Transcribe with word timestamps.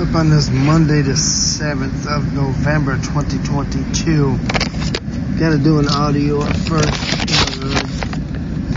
up 0.00 0.14
on 0.14 0.30
this 0.30 0.48
Monday, 0.48 1.02
the 1.02 1.12
7th 1.12 2.06
of 2.06 2.32
November, 2.32 2.96
2022. 2.96 4.38
Gotta 5.38 5.58
do 5.58 5.78
an 5.78 5.88
audio 5.88 6.40
first. 6.40 6.88
Uh, 7.60 7.86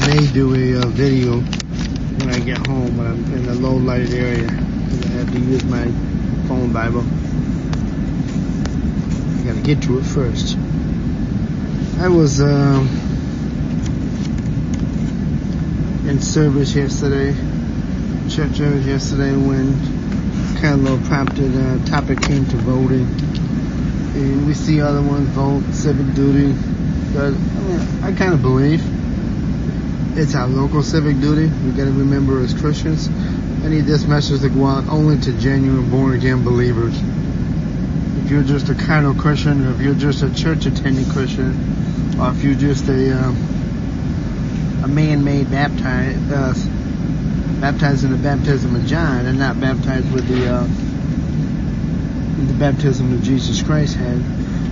may 0.05 0.27
do 0.33 0.53
a 0.53 0.81
uh, 0.81 0.87
video 0.87 1.39
when 1.39 2.29
I 2.29 2.39
get 2.39 2.67
home, 2.67 2.97
when 2.97 3.07
I'm 3.07 3.33
in 3.35 3.47
a 3.47 3.53
low 3.53 3.75
lighted 3.75 4.13
area. 4.13 4.49
I 4.49 5.07
have 5.15 5.31
to 5.31 5.39
use 5.39 5.63
my 5.63 5.85
phone 6.49 6.73
Bible. 6.73 7.05
I 9.39 9.43
gotta 9.45 9.61
get 9.61 9.81
to 9.83 9.99
it 9.99 10.03
first. 10.03 10.57
I 11.99 12.09
was 12.09 12.41
um, 12.41 12.89
in 16.05 16.19
service 16.19 16.75
yesterday, 16.75 17.33
church 18.29 18.57
service 18.57 18.85
yesterday 18.85 19.31
when 19.31 20.02
kind 20.63 20.87
of 20.87 21.03
prompted 21.03 21.53
uh, 21.57 21.85
topic 21.87 22.21
came 22.21 22.45
to 22.45 22.55
voting. 22.55 23.03
And 24.15 24.47
we 24.47 24.53
see 24.53 24.79
other 24.79 25.01
ones 25.01 25.27
vote 25.31 25.61
civic 25.73 26.15
duty. 26.15 26.53
But 27.13 27.33
I 27.33 27.59
mean, 27.67 28.03
I 28.03 28.13
kind 28.13 28.33
of 28.33 28.41
believe 28.41 28.81
it's 30.17 30.35
our 30.35 30.47
local 30.47 30.81
civic 30.81 31.19
duty. 31.19 31.47
We 31.47 31.71
got 31.71 31.83
to 31.83 31.91
remember 31.91 32.39
as 32.39 32.53
Christians. 32.53 33.09
I 33.09 33.67
need 33.67 33.81
this 33.81 34.05
message 34.05 34.39
to 34.39 34.49
go 34.49 34.65
out 34.65 34.87
only 34.87 35.17
to 35.17 35.33
genuine 35.37 35.91
born 35.91 36.15
again 36.15 36.45
believers. 36.45 36.95
If 38.23 38.31
you're 38.31 38.43
just 38.43 38.69
a 38.69 38.75
carnal 38.75 39.13
Christian, 39.15 39.67
or 39.67 39.71
if 39.71 39.81
you're 39.81 39.95
just 39.95 40.23
a 40.23 40.33
church 40.33 40.65
attending 40.65 41.09
Christian, 41.09 42.17
or 42.17 42.29
if 42.31 42.41
you're 42.41 42.55
just 42.55 42.87
a 42.87 43.11
uh, 43.11 43.31
a 44.85 44.87
man-made 44.87 45.51
baptized 45.51 46.31
uh, 46.31 46.53
baptized 47.59 48.03
in 48.03 48.11
the 48.11 48.17
baptism 48.17 48.75
of 48.75 48.85
John 48.85 49.25
and 49.25 49.39
not 49.39 49.59
baptized 49.59 50.11
with 50.11 50.27
the 50.27 50.47
uh, 50.47 50.63
the 52.47 52.53
baptism 52.53 53.11
that 53.15 53.23
Jesus 53.23 53.61
Christ 53.61 53.95
had. 53.95 54.21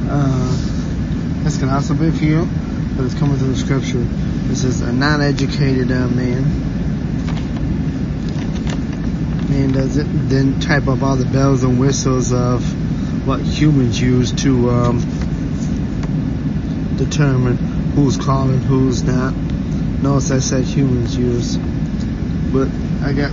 Uh, 0.07 1.43
this 1.43 1.57
can 1.57 1.69
also 1.69 1.93
be 1.93 2.11
for 2.11 2.23
you, 2.23 2.47
but 2.95 3.05
it's 3.05 3.15
coming 3.15 3.37
through 3.37 3.53
the 3.53 3.57
scripture. 3.57 4.03
This 4.47 4.63
is 4.63 4.81
a 4.81 4.91
non-educated 4.91 5.91
uh, 5.91 6.07
man. 6.07 6.43
Man 9.49 9.71
does 9.71 9.97
it, 9.97 10.05
then 10.29 10.59
type 10.59 10.87
up 10.87 11.01
all 11.01 11.15
the 11.15 11.25
bells 11.25 11.63
and 11.63 11.79
whistles 11.79 12.33
of 12.33 12.63
what 13.25 13.41
humans 13.41 14.01
use 14.01 14.31
to 14.43 14.69
um, 14.69 14.99
determine 16.97 17.57
who's 17.95 18.17
calling, 18.17 18.59
who's 18.59 19.03
not. 19.03 19.33
Notice 20.01 20.31
I 20.31 20.39
said 20.39 20.63
humans 20.65 21.15
use 21.15 21.57
but 22.51 22.67
I 23.03 23.13
got 23.13 23.31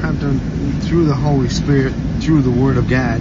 prompted 0.00 0.38
through 0.82 1.04
the 1.06 1.14
Holy 1.14 1.48
Spirit, 1.48 1.92
through 2.20 2.42
the 2.42 2.50
Word 2.50 2.76
of 2.76 2.88
God. 2.88 3.20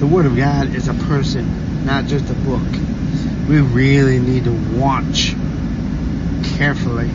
The 0.00 0.06
Word 0.06 0.26
of 0.26 0.36
God 0.36 0.74
is 0.74 0.88
a 0.88 0.94
person, 0.94 1.84
not 1.84 2.06
just 2.06 2.28
a 2.30 2.34
book. 2.34 2.62
We 3.48 3.60
really 3.60 4.20
need 4.20 4.44
to 4.44 4.78
watch 4.78 5.34
carefully 6.56 7.08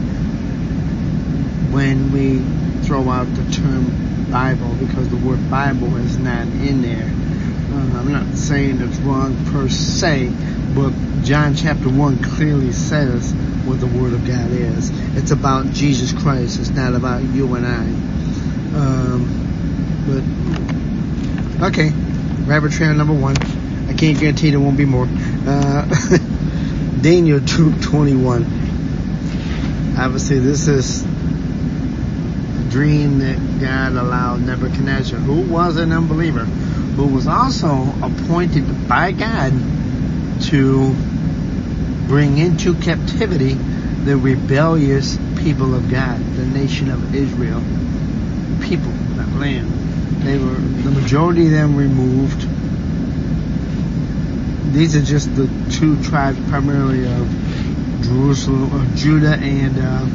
when 1.72 2.12
we 2.12 2.40
throw 2.86 3.10
out 3.10 3.26
the 3.36 3.52
term 3.52 4.10
Bible 4.32 4.74
because 4.76 5.10
the 5.10 5.18
word 5.18 5.50
Bible 5.50 5.96
is 5.98 6.18
not 6.18 6.44
in 6.48 6.82
there. 6.82 7.06
Uh, 7.06 8.00
I'm 8.00 8.12
not 8.12 8.36
saying 8.36 8.80
it's 8.82 8.98
wrong 8.98 9.36
per 9.46 9.70
se, 9.70 10.32
but 10.76 10.92
John 11.24 11.56
chapter 11.56 11.90
1 11.90 12.24
clearly 12.24 12.72
says 12.72 13.32
what 13.66 13.80
the 13.80 13.88
Word 13.88 14.14
of 14.14 14.26
God 14.26 14.52
is. 14.52 14.92
It's 15.16 15.32
about 15.32 15.74
Jesus 15.74 16.14
Christ. 16.14 16.60
It's 16.60 16.70
not 16.70 16.94
about 16.94 17.24
you 17.24 17.56
and 17.56 17.66
I. 17.66 17.86
Um, 18.78 19.26
but, 21.58 21.70
okay. 21.70 21.92
Rabbit 22.46 22.72
trail 22.72 22.94
number 22.94 23.14
one. 23.14 23.36
I 23.88 23.94
can't 23.94 24.20
guarantee 24.20 24.52
there 24.52 24.60
won't 24.60 24.78
be 24.78 24.86
more. 24.86 25.08
Uh, 25.08 25.86
Daniel 27.02 27.40
2.21. 27.40 29.98
Obviously, 29.98 30.38
this 30.40 30.68
is 30.68 31.03
a 31.03 32.68
dream 32.69 33.19
that 33.19 33.38
God 33.59 33.94
allowed 33.94 34.42
Nebuchadnezzar, 34.42 35.19
who 35.19 35.42
was 35.42 35.78
an 35.78 35.92
unbeliever, 35.92 36.46
who 36.46 37.08
was 37.08 37.25
also 37.28 37.92
appointed 38.02 38.88
by 38.88 39.12
God 39.12 39.52
to 40.44 40.94
bring 42.08 42.38
into 42.38 42.75
captivity 42.75 43.58
the 44.06 44.18
rebellious 44.18 45.18
people 45.38 45.74
of 45.76 45.90
God, 45.90 46.20
the 46.36 46.46
nation 46.46 46.90
of 46.90 47.16
Israel. 47.16 47.62
People, 48.62 48.92
not 49.16 49.30
land. 49.40 49.70
They 50.24 50.38
were, 50.38 50.54
the 50.54 50.92
majority 50.92 51.46
of 51.46 51.52
them 51.52 51.76
removed. 51.76 52.42
These 54.74 54.96
are 54.96 55.02
just 55.02 55.36
the 55.36 55.50
two 55.72 56.02
tribes 56.04 56.40
primarily 56.50 57.06
of 57.06 57.28
Jerusalem, 58.04 58.74
of 58.74 58.96
Judah 58.96 59.36
and 59.36 59.78
uh, 59.78 60.06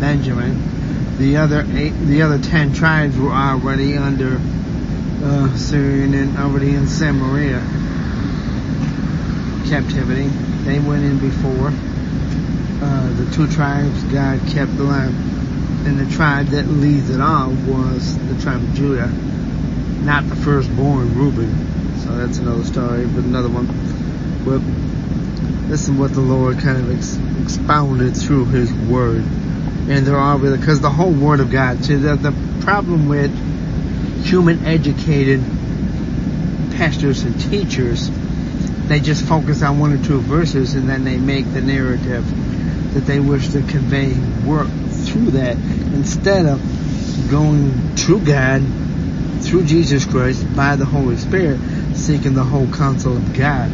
Benjamin. 0.00 1.16
The 1.18 1.36
other 1.36 1.66
eight, 1.72 1.90
the 1.90 2.22
other 2.22 2.38
ten 2.38 2.72
tribes 2.72 3.16
were 3.16 3.30
already 3.30 3.96
under 3.96 4.40
uh, 5.22 5.56
Syrian 5.56 6.14
and 6.14 6.36
already 6.36 6.74
in 6.74 6.86
Samaria 6.86 7.60
captivity. 9.68 10.28
They 10.64 10.78
went 10.78 11.04
in 11.04 11.18
before. 11.18 11.72
Uh, 12.82 13.12
the 13.12 13.30
two 13.34 13.46
tribes 13.48 14.02
God 14.04 14.40
kept 14.48 14.72
alive. 14.72 15.14
And 15.86 15.98
the 15.98 16.10
tribe 16.14 16.46
that 16.48 16.66
leads 16.66 17.10
it 17.10 17.20
all 17.20 17.50
was 17.50 18.16
the 18.28 18.42
tribe 18.42 18.62
of 18.62 18.74
Judah, 18.74 19.08
not 20.02 20.26
the 20.28 20.36
firstborn 20.36 21.14
Reuben. 21.14 21.98
So 22.00 22.16
that's 22.16 22.38
another 22.38 22.64
story, 22.64 23.06
but 23.06 23.24
another 23.24 23.50
one. 23.50 23.66
But 24.44 24.60
this 25.68 25.84
is 25.84 25.90
what 25.90 26.14
the 26.14 26.20
Lord 26.20 26.58
kind 26.58 26.78
of 26.78 26.90
ex- 26.96 27.18
expounded 27.42 28.16
through 28.16 28.46
His 28.46 28.72
Word. 28.72 29.24
And 29.88 30.06
there 30.06 30.16
are 30.16 30.38
really, 30.38 30.58
because 30.58 30.80
the 30.80 30.90
whole 30.90 31.12
Word 31.12 31.40
of 31.40 31.50
God, 31.50 31.84
see, 31.84 31.96
the, 31.96 32.16
the 32.16 32.32
problem 32.62 33.08
with 33.08 33.30
human 34.24 34.64
educated 34.64 35.42
pastors 36.76 37.22
and 37.22 37.38
teachers 37.40 38.10
they 38.86 39.00
just 39.00 39.24
focus 39.24 39.62
on 39.62 39.78
one 39.78 39.92
or 39.92 40.04
two 40.04 40.20
verses 40.20 40.74
and 40.74 40.88
then 40.88 41.04
they 41.04 41.16
make 41.16 41.50
the 41.52 41.60
narrative 41.62 42.24
that 42.94 43.06
they 43.06 43.20
wish 43.20 43.48
to 43.50 43.60
convey 43.62 44.14
work 44.46 44.68
through 45.04 45.32
that 45.32 45.56
instead 45.56 46.46
of 46.46 46.60
going 47.30 47.94
to 47.96 48.20
God 48.20 48.62
through 49.42 49.64
Jesus 49.64 50.04
Christ 50.04 50.44
by 50.56 50.76
the 50.76 50.84
Holy 50.84 51.16
Spirit 51.16 51.60
seeking 51.94 52.34
the 52.34 52.44
whole 52.44 52.66
counsel 52.68 53.16
of 53.16 53.34
God. 53.34 53.70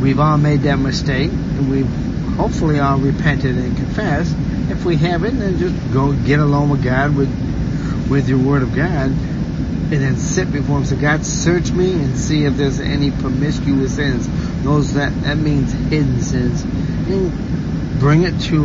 We've 0.00 0.20
all 0.20 0.36
made 0.36 0.62
that 0.62 0.76
mistake 0.78 1.30
and 1.30 1.70
we've 1.70 2.36
hopefully 2.36 2.80
all 2.80 2.98
repented 2.98 3.56
and 3.56 3.76
confessed. 3.76 4.34
If 4.70 4.84
we 4.84 4.96
haven't, 4.96 5.38
then 5.38 5.58
just 5.58 5.92
go 5.92 6.12
get 6.12 6.40
along 6.40 6.70
with 6.70 6.82
God 6.82 7.16
with 7.16 7.30
with 8.10 8.28
your 8.28 8.38
word 8.38 8.62
of 8.62 8.74
God 8.74 9.10
and 9.92 10.02
then 10.02 10.16
sit 10.16 10.52
before 10.52 10.78
him. 10.78 10.84
So 10.84 10.96
God, 10.96 11.24
search 11.24 11.70
me 11.70 11.92
and 11.92 12.16
see 12.16 12.44
if 12.44 12.56
there's 12.56 12.80
any 12.80 13.10
promiscuous 13.10 13.96
sins. 13.96 14.28
Those 14.64 14.94
that 14.94 15.12
that 15.22 15.36
means 15.36 15.72
hidden 15.72 16.20
sins, 16.20 16.62
and 16.62 17.63
bring 17.98 18.22
it 18.22 18.38
to 18.42 18.64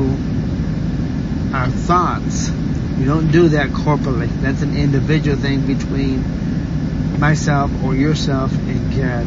our 1.53 1.67
thoughts. 1.67 2.49
You 2.97 3.05
don't 3.05 3.31
do 3.31 3.49
that 3.49 3.69
corporately. 3.69 4.27
That's 4.41 4.61
an 4.61 4.75
individual 4.75 5.37
thing 5.37 5.65
between 5.65 7.19
myself 7.19 7.71
or 7.83 7.95
yourself 7.95 8.51
and 8.53 8.95
God. 8.95 9.25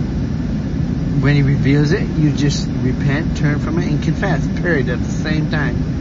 When 1.22 1.36
He 1.36 1.42
reveals 1.42 1.92
it, 1.92 2.06
you 2.18 2.32
just 2.32 2.68
repent, 2.68 3.36
turn 3.36 3.58
from 3.58 3.78
it, 3.78 3.86
and 3.86 4.02
confess. 4.02 4.46
Period. 4.60 4.88
At 4.88 4.98
the 4.98 5.10
same 5.10 5.50
time. 5.50 5.92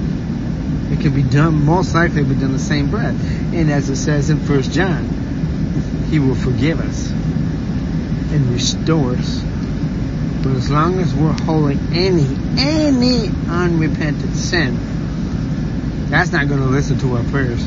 It 0.92 1.00
can 1.00 1.14
be 1.14 1.24
done, 1.24 1.66
most 1.66 1.96
likely 1.96 2.24
be 2.24 2.36
done 2.36 2.52
the 2.52 2.60
same 2.60 2.90
breath. 2.90 3.16
And 3.54 3.72
as 3.72 3.90
it 3.90 3.96
says 3.96 4.30
in 4.30 4.40
First 4.40 4.74
John, 4.74 5.08
he 6.10 6.20
will 6.20 6.36
forgive 6.36 6.82
us 6.82 7.10
and 7.12 8.46
restore 8.48 9.14
us. 9.14 9.42
But 10.44 10.54
as 10.54 10.72
long 10.72 11.00
as 11.00 11.14
we're 11.14 11.34
holding 11.44 11.80
any, 11.94 12.26
any 12.58 13.28
unrepentant 13.48 14.36
sin, 14.36 14.78
that's 16.10 16.32
not 16.32 16.48
going 16.48 16.62
to 16.62 16.68
listen 16.68 16.98
to 17.00 17.16
our 17.16 17.24
prayers. 17.26 17.66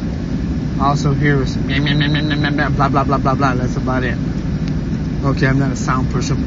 Also 0.80 1.14
hear 1.14 1.40
us, 1.40 1.54
blah, 1.56 2.88
blah, 2.88 3.04
blah, 3.04 3.18
blah, 3.18 3.34
blah. 3.34 3.54
That's 3.54 3.76
about 3.76 4.02
it. 4.02 4.18
Okay, 5.24 5.46
I'm 5.46 5.58
not 5.60 5.70
a 5.70 5.76
sound 5.76 6.10
person. 6.10 6.42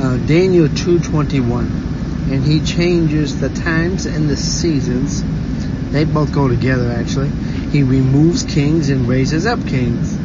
Uh, 0.00 0.16
Daniel 0.26 0.66
2.21. 0.66 2.32
And 2.32 2.42
he 2.42 2.60
changes 2.60 3.38
the 3.40 3.48
times 3.48 4.06
and 4.06 4.28
the 4.28 4.36
seasons. 4.36 5.22
They 5.92 6.04
both 6.04 6.32
go 6.32 6.48
together, 6.48 6.90
actually. 6.90 7.28
He 7.70 7.82
removes 7.82 8.42
kings 8.42 8.88
and 8.88 9.06
raises 9.06 9.46
up 9.46 9.64
kings. 9.66 10.18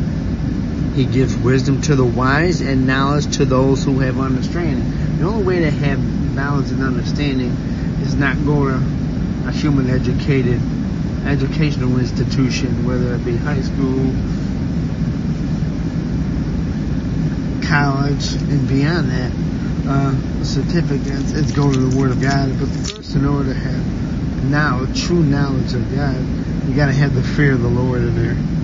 He 0.94 1.06
gives 1.06 1.36
wisdom 1.38 1.82
to 1.84 1.96
the 1.96 2.06
wise 2.06 2.62
and 2.62 2.88
knowledge 2.88 3.38
to 3.38 3.46
those 3.46 3.84
who 3.84 4.00
have 4.00 4.20
understanding. 4.20 5.18
The 5.20 5.26
only 5.26 5.44
way 5.44 5.60
to 5.62 5.72
have 5.72 6.00
knowledge 6.36 6.72
and 6.72 6.84
understanding 6.84 7.52
is 8.02 8.16
not 8.16 8.44
go 8.46 8.68
to 8.68 8.76
a 9.48 9.52
human 9.52 9.90
educated 9.90 10.60
educational 11.26 12.00
institution, 12.00 12.86
whether 12.86 13.14
it 13.16 13.26
be 13.26 13.36
high 13.36 13.62
school, 13.62 14.14
college, 17.68 18.34
and 18.50 18.68
beyond 18.68 19.10
that, 19.10 19.32
uh, 19.88 20.44
certificates, 20.44 21.34
it's 21.34 21.52
going 21.52 21.74
to 21.74 21.80
the 21.80 21.98
Word 21.98 22.12
of 22.12 22.22
God. 22.22 22.50
But 22.60 22.68
first, 22.68 23.16
in 23.16 23.26
order 23.26 23.54
to 23.54 23.60
have 23.60 24.44
now 24.46 24.86
true 24.96 25.24
knowledge 25.24 25.74
of 25.74 25.94
God, 25.94 26.18
you 26.68 26.76
got 26.76 26.88
to 26.88 26.94
have 26.94 27.14
the 27.14 27.24
fear 27.24 27.54
of 27.54 27.62
the 27.62 27.68
Lord 27.68 28.02
in 28.02 28.16
there. 28.16 28.59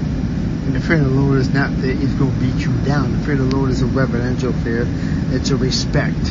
And 0.65 0.75
the 0.75 0.79
fear 0.79 0.97
of 0.97 1.03
the 1.03 1.09
Lord 1.11 1.37
is 1.37 1.53
not 1.53 1.69
that 1.81 1.95
He's 1.95 2.13
going 2.15 2.33
to 2.33 2.39
beat 2.39 2.65
you 2.65 2.73
down. 2.85 3.11
The 3.11 3.25
fear 3.25 3.33
of 3.35 3.49
the 3.49 3.55
Lord 3.55 3.69
is 3.69 3.83
a 3.83 3.85
reverential 3.85 4.51
fear. 4.51 4.87
It's 5.29 5.51
a 5.51 5.55
respect 5.55 6.23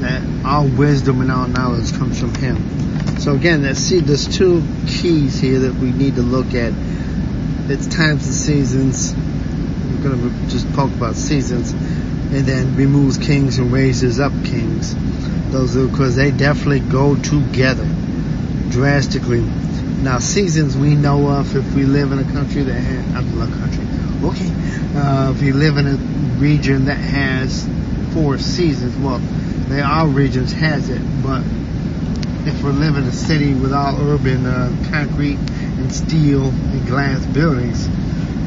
that 0.00 0.22
all 0.44 0.66
wisdom 0.66 1.20
and 1.20 1.30
all 1.30 1.46
knowledge 1.46 1.92
comes 1.92 2.18
from 2.18 2.34
Him. 2.34 3.18
So 3.20 3.34
again, 3.34 3.62
let's 3.62 3.78
see, 3.78 4.00
there's 4.00 4.26
two 4.26 4.64
keys 4.86 5.38
here 5.38 5.60
that 5.60 5.74
we 5.74 5.92
need 5.92 6.16
to 6.16 6.22
look 6.22 6.54
at. 6.54 6.72
It's 7.70 7.86
times 7.86 8.26
and 8.26 8.34
seasons. 8.34 9.14
We're 9.14 10.02
going 10.02 10.20
to 10.20 10.50
just 10.50 10.72
talk 10.74 10.90
about 10.90 11.14
seasons, 11.14 11.70
and 11.72 12.44
then 12.46 12.74
removes 12.76 13.18
kings 13.18 13.58
and 13.58 13.70
raises 13.72 14.18
up 14.18 14.32
kings. 14.44 14.96
Those 15.52 15.76
because 15.76 16.16
they 16.16 16.30
definitely 16.30 16.80
go 16.80 17.14
together 17.14 17.86
drastically. 18.70 19.44
Now, 20.02 20.18
seasons 20.18 20.78
we 20.78 20.94
know 20.94 21.28
of 21.28 21.54
if 21.54 21.74
we 21.74 21.84
live 21.84 22.12
in 22.12 22.20
a 22.20 22.24
country 22.24 22.62
that 22.62 22.72
has, 22.72 23.14
I'm 23.14 23.42
a 23.42 23.46
country, 23.46 23.84
okay, 24.28 24.98
uh, 24.98 25.30
if 25.36 25.42
you 25.42 25.52
live 25.52 25.76
in 25.76 25.86
a 25.86 25.96
region 26.40 26.86
that 26.86 26.96
has 26.96 27.68
four 28.14 28.38
seasons, 28.38 28.96
well, 28.96 29.18
they 29.68 29.82
all 29.82 30.08
regions 30.08 30.52
has 30.52 30.88
it, 30.88 31.02
but 31.22 31.42
if 32.48 32.62
we're 32.64 32.70
living 32.70 33.02
in 33.02 33.08
a 33.10 33.12
city 33.12 33.52
with 33.52 33.74
all 33.74 34.00
urban 34.00 34.46
uh, 34.46 34.74
concrete 34.90 35.36
and 35.36 35.92
steel 35.92 36.48
and 36.48 36.86
glass 36.86 37.24
buildings, 37.26 37.86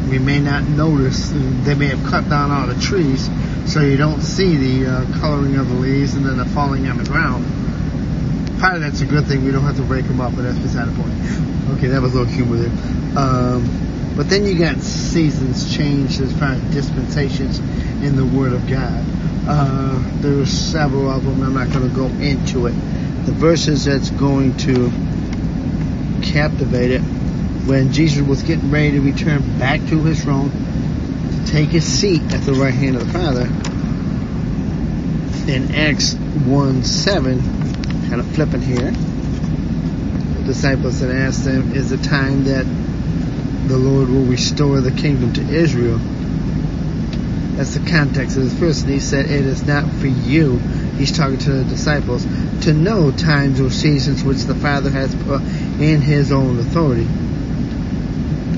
we 0.10 0.18
may 0.18 0.40
not 0.40 0.64
notice. 0.64 1.30
They 1.30 1.76
may 1.76 1.88
have 1.88 2.04
cut 2.10 2.28
down 2.30 2.50
all 2.50 2.66
the 2.66 2.82
trees, 2.82 3.30
so 3.72 3.82
you 3.82 3.96
don't 3.96 4.22
see 4.22 4.56
the 4.58 4.90
uh, 4.90 5.20
coloring 5.20 5.56
of 5.58 5.70
the 5.70 5.76
leaves 5.76 6.16
and 6.16 6.26
then 6.26 6.38
the 6.38 6.46
falling 6.46 6.88
on 6.88 6.98
the 6.98 7.06
ground. 7.06 7.63
Part 8.64 8.76
of 8.76 8.82
that's 8.82 9.02
a 9.02 9.06
good 9.06 9.26
thing. 9.26 9.44
We 9.44 9.52
don't 9.52 9.64
have 9.64 9.76
to 9.76 9.84
break 9.84 10.06
them 10.08 10.22
up, 10.22 10.34
but 10.38 10.44
that's 10.44 10.58
beside 10.58 10.88
the 10.88 10.94
point. 10.94 11.12
Okay, 11.78 11.88
that 11.88 12.02
was 12.02 12.16
a 12.16 12.20
little 12.20 12.34
humor 12.34 12.56
there. 12.56 13.18
Um, 13.18 14.14
but 14.16 14.30
then 14.30 14.46
you 14.46 14.58
got 14.58 14.78
seasons 14.78 15.76
changed 15.76 16.22
as 16.22 16.32
far 16.40 16.54
as 16.54 16.62
dispensations 16.74 17.60
in 18.02 18.16
the 18.16 18.24
Word 18.24 18.54
of 18.54 18.66
God. 18.70 19.04
Uh, 19.46 20.02
there's 20.22 20.50
several 20.50 21.12
of 21.12 21.26
them. 21.26 21.44
I'm 21.44 21.54
not 21.54 21.74
going 21.74 21.90
to 21.90 21.94
go 21.94 22.06
into 22.06 22.68
it. 22.68 22.72
The 23.26 23.34
verses 23.34 23.84
that's 23.84 24.12
going 24.12 24.56
to 24.60 24.90
captivate 26.22 26.92
it 26.92 27.02
when 27.68 27.92
Jesus 27.92 28.26
was 28.26 28.44
getting 28.44 28.72
ready 28.72 28.92
to 28.92 29.02
return 29.02 29.42
back 29.60 29.82
to 29.90 30.02
his 30.04 30.24
throne 30.24 30.52
to 30.52 31.52
take 31.52 31.68
his 31.68 31.84
seat 31.84 32.22
at 32.32 32.40
the 32.44 32.54
right 32.54 32.74
hand 32.74 32.96
of 32.96 33.06
the 33.06 33.12
Father. 33.12 33.44
In 35.52 35.76
Acts 35.76 36.14
1 36.14 36.84
7, 36.86 37.73
kind 38.10 38.20
of 38.20 38.28
flipping 38.36 38.62
here, 38.62 38.92
the 38.92 40.44
disciples 40.46 41.00
had 41.00 41.10
asked 41.10 41.46
him, 41.46 41.74
Is 41.74 41.90
the 41.90 41.98
time 41.98 42.46
that 42.46 42.66
the 43.68 43.78
Lord 43.78 44.10
will 44.10 44.26
restore 44.26 44.82
the 44.82 44.92
kingdom 44.92 45.34
to 45.34 45.42
Israel? 45.42 46.00
That's 47.56 47.76
the 47.76 47.90
context 47.90 48.36
of 48.36 48.44
this 48.44 48.54
verse. 48.54 48.82
And 48.82 48.92
he 48.92 49.00
said, 49.00 49.26
It 49.26 49.46
is 49.46 49.66
not 49.66 49.90
for 49.90 50.08
you, 50.08 50.58
he's 50.98 51.16
talking 51.16 51.38
to 51.40 51.52
the 51.52 51.64
disciples, 51.64 52.26
to 52.64 52.74
know 52.74 53.12
times 53.12 53.62
or 53.62 53.70
seasons 53.70 54.24
which 54.24 54.44
the 54.44 54.56
Father 54.56 54.90
has 54.90 55.14
put 55.16 55.42
in 55.42 56.02
his 56.02 56.32
own 56.32 56.60
authority. 56.60 57.06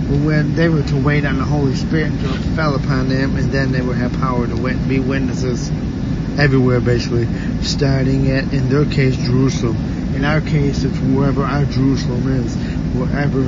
But 0.08 0.20
when 0.20 0.56
they 0.56 0.70
were 0.70 0.84
to 0.84 0.98
wait 0.98 1.26
on 1.26 1.40
the 1.40 1.46
Holy 1.46 1.76
Spirit 1.76 2.12
until 2.12 2.36
it 2.36 2.56
fell 2.56 2.76
upon 2.76 3.10
them, 3.10 3.36
and 3.36 3.52
then 3.52 3.72
they 3.72 3.82
would 3.82 3.98
have 3.98 4.14
power 4.14 4.48
to 4.48 4.56
be 4.88 5.00
witnesses 5.00 5.70
everywhere, 6.38 6.80
basically, 6.80 7.28
starting 7.66 8.32
at, 8.32 8.54
in 8.54 8.70
their 8.70 8.86
case, 8.86 9.16
Jerusalem. 9.18 9.76
In 10.16 10.24
our 10.24 10.42
case, 10.42 10.84
it's 10.84 10.98
wherever 11.00 11.44
our 11.44 11.66
Jerusalem 11.66 12.28
is, 12.28 12.56
wherever 12.96 13.44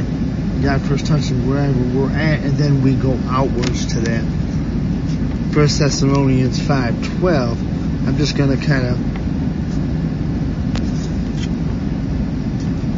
God 0.62 0.82
first 0.82 1.06
touched 1.06 1.30
touches 1.30 1.46
wherever 1.46 1.80
we're 1.98 2.10
at, 2.10 2.40
and 2.40 2.58
then 2.58 2.82
we 2.82 2.96
go 2.96 3.14
outwards 3.28 3.86
to 3.94 4.00
that. 4.02 4.24
1 4.24 5.54
Thessalonians 5.54 6.60
5:12. 6.60 8.08
I'm 8.08 8.18
just 8.18 8.36
going 8.36 8.58
to 8.58 8.66
kind 8.66 8.88
of 8.88 8.98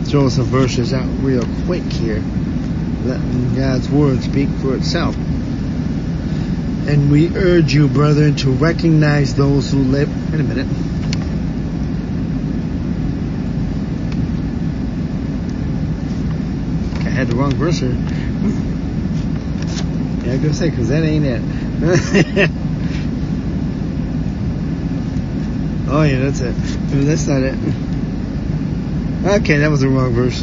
throw 0.08 0.30
some 0.30 0.46
verses 0.46 0.94
out 0.94 1.08
real 1.20 1.46
quick 1.66 1.84
here, 1.84 2.24
letting 3.04 3.56
God's 3.56 3.90
word 3.90 4.22
speak 4.24 4.50
for 4.62 4.76
itself. 4.76 5.16
And 6.88 7.12
we 7.12 7.36
urge 7.36 7.74
you, 7.74 7.88
brethren, 7.88 8.36
to 8.38 8.52
recognize 8.52 9.36
those 9.36 9.72
who 9.72 9.80
live. 9.80 10.10
Wait 10.32 10.40
a 10.40 10.44
minute. 10.44 10.68
Had 17.20 17.28
the 17.28 17.36
wrong 17.36 17.52
verse. 17.52 17.82
Yeah, 17.82 17.90
I 20.32 20.34
was 20.36 20.40
gonna 20.40 20.54
say, 20.54 20.72
cause 20.72 20.88
that 20.88 21.04
ain't 21.04 21.26
it. 21.26 21.42
oh 25.90 26.04
yeah, 26.04 26.20
that's 26.20 26.40
it. 26.40 26.56
That's 26.56 27.28
not 27.28 27.44
it. 27.44 27.56
Okay, 29.42 29.58
that 29.58 29.70
was 29.70 29.82
the 29.82 29.90
wrong 29.90 30.14
verse. 30.14 30.42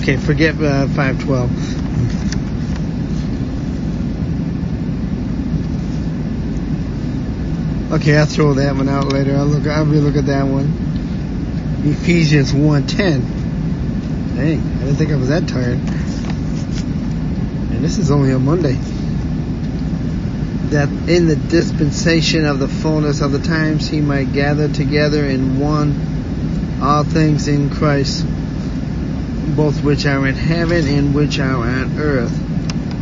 Okay, 0.00 0.16
forget 0.16 0.54
uh, 0.54 0.86
512. 0.88 1.92
Okay, 7.92 8.16
I'll 8.16 8.24
throw 8.24 8.54
that 8.54 8.76
one 8.76 8.88
out 8.88 9.12
later. 9.12 9.36
I'll 9.36 9.44
look. 9.44 9.66
I'll 9.66 9.84
relook 9.84 10.16
at 10.16 10.24
that 10.24 10.44
one. 10.44 10.72
Ephesians 11.84 12.52
1:10. 12.52 13.37
Dang, 14.38 14.60
I 14.60 14.78
didn't 14.84 14.94
think 14.94 15.10
I 15.10 15.16
was 15.16 15.30
that 15.30 15.48
tired. 15.48 15.80
And 17.74 17.84
this 17.84 17.98
is 17.98 18.12
only 18.12 18.30
a 18.30 18.38
Monday 18.38 18.78
that 20.70 20.88
in 21.08 21.26
the 21.26 21.34
dispensation 21.34 22.44
of 22.46 22.60
the 22.60 22.68
fullness 22.68 23.20
of 23.20 23.32
the 23.32 23.40
times 23.40 23.88
he 23.88 24.00
might 24.00 24.32
gather 24.32 24.68
together 24.68 25.24
in 25.24 25.58
one 25.58 26.78
all 26.80 27.02
things 27.02 27.48
in 27.48 27.68
Christ, 27.68 28.24
both 29.56 29.82
which 29.82 30.06
are 30.06 30.24
in 30.24 30.36
heaven 30.36 30.86
and 30.86 31.16
which 31.16 31.40
are 31.40 31.56
on 31.56 31.98
earth. 31.98 32.32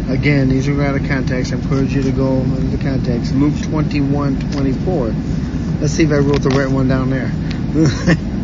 Again, 0.09 0.49
these 0.49 0.69
are 0.69 0.83
out 0.83 0.95
of 0.95 1.07
context. 1.07 1.53
I 1.53 1.57
encourage 1.57 1.93
you 1.93 2.03
to 2.03 2.13
go 2.13 2.39
into 2.39 2.79
the 2.79 2.83
context. 2.83 3.35
Luke 3.35 3.61
21, 3.65 4.53
24. 4.53 5.15
Let's 5.81 5.93
see 5.93 6.05
if 6.05 6.13
I 6.13 6.17
wrote 6.17 6.41
the 6.41 6.49
right 6.49 6.71
one 6.71 6.89
down 6.89 7.11
there. 7.11 7.31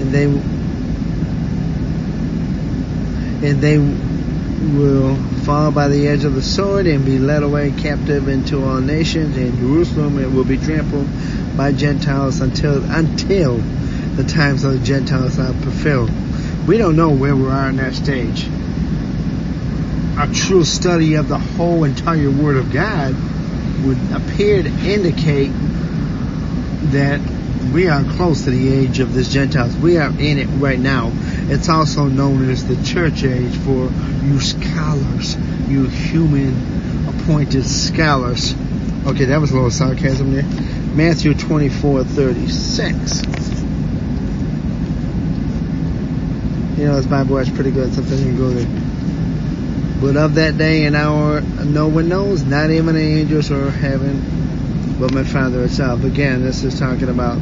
and 0.00 0.03
they 0.14 0.24
and 3.44 3.60
they 3.60 3.78
will 4.78 5.16
fall 5.44 5.72
by 5.72 5.88
the 5.88 6.06
edge 6.06 6.24
of 6.24 6.34
the 6.34 6.42
sword 6.42 6.86
and 6.86 7.04
be 7.04 7.18
led 7.18 7.42
away 7.42 7.72
captive 7.72 8.28
into 8.28 8.64
all 8.64 8.80
nations. 8.80 9.36
And 9.36 9.58
Jerusalem 9.58 10.18
it 10.18 10.30
will 10.30 10.44
be 10.44 10.56
trampled 10.56 11.08
by 11.56 11.72
Gentiles 11.72 12.40
until 12.40 12.82
until 12.90 13.56
the 13.56 14.24
times 14.24 14.62
of 14.62 14.72
the 14.72 14.78
Gentiles 14.78 15.38
are 15.38 15.52
fulfilled. 15.52 16.10
We 16.68 16.78
don't 16.78 16.96
know 16.96 17.10
where 17.10 17.34
we 17.34 17.48
are 17.48 17.68
in 17.68 17.76
that 17.76 17.94
stage. 17.94 18.46
A 20.16 20.32
true 20.32 20.64
study 20.64 21.14
of 21.14 21.26
the 21.26 21.38
whole 21.38 21.82
entire 21.82 22.30
Word 22.30 22.56
of 22.56 22.72
God 22.72 23.14
would 23.84 23.98
appear 24.12 24.62
to 24.62 24.68
indicate 24.68 25.50
that 26.92 27.20
we 27.72 27.88
are 27.88 28.02
close 28.16 28.44
to 28.44 28.50
the 28.50 28.72
age 28.72 29.00
of 29.00 29.14
this 29.14 29.32
Gentiles. 29.32 29.76
We 29.76 29.98
are 29.98 30.10
in 30.10 30.38
it 30.38 30.46
right 30.60 30.78
now. 30.78 31.10
It's 31.48 31.68
also 31.68 32.06
known 32.06 32.48
as 32.50 32.66
the 32.66 32.82
church 32.84 33.24
age 33.24 33.54
for 33.58 33.90
you 34.24 34.40
scholars, 34.40 35.36
you 35.68 35.86
human 35.86 37.08
appointed 37.08 37.64
scholars. 37.64 38.54
Okay, 39.06 39.26
that 39.26 39.40
was 39.40 39.50
a 39.50 39.54
little 39.54 39.70
sarcasm 39.70 40.32
there. 40.32 40.44
Matthew 40.94 41.34
24, 41.34 42.04
36. 42.04 43.22
You 46.78 46.86
know, 46.86 46.96
this 46.96 47.06
Bible 47.06 47.38
is 47.38 47.50
pretty 47.50 47.70
good. 47.70 47.92
Sometimes 47.92 48.20
you 48.20 48.28
can 48.28 48.36
go 48.36 48.50
there. 48.50 50.00
But 50.00 50.16
of 50.16 50.34
that 50.34 50.58
day 50.58 50.84
and 50.84 50.96
hour, 50.96 51.40
no 51.40 51.88
one 51.88 52.08
knows, 52.08 52.42
not 52.44 52.70
even 52.70 52.94
the 52.94 53.00
angels 53.00 53.50
or 53.50 53.70
heaven, 53.70 54.43
but 54.98 55.12
my 55.12 55.24
Father 55.24 55.64
itself. 55.64 56.04
Again, 56.04 56.42
this 56.42 56.62
is 56.64 56.78
talking 56.78 57.08
about 57.08 57.38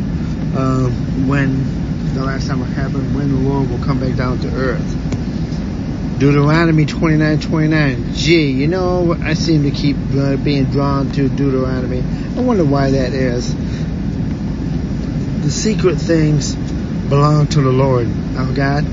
uh, 0.54 0.88
when 1.26 2.14
the 2.14 2.24
last 2.24 2.46
time 2.46 2.60
will 2.60 2.66
happen, 2.66 3.14
when 3.14 3.28
the 3.28 3.48
Lord 3.48 3.70
will 3.70 3.78
come 3.78 4.00
back 4.00 4.16
down 4.16 4.38
to 4.40 4.48
earth. 4.54 6.18
Deuteronomy 6.18 6.86
29, 6.86 7.40
29. 7.40 8.14
Gee, 8.14 8.50
you 8.50 8.68
know, 8.68 9.16
I 9.22 9.34
seem 9.34 9.64
to 9.64 9.70
keep 9.70 9.96
uh, 10.14 10.36
being 10.36 10.66
drawn 10.66 11.10
to 11.12 11.28
Deuteronomy. 11.28 12.00
I 12.36 12.40
wonder 12.40 12.64
why 12.64 12.92
that 12.92 13.12
is. 13.12 13.52
The 15.42 15.50
secret 15.50 15.96
things 15.96 16.54
belong 17.08 17.48
to 17.48 17.60
the 17.60 17.72
Lord, 17.72 18.08
our 18.36 18.52
God. 18.52 18.84